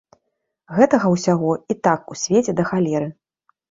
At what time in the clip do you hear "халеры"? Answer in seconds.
2.75-3.09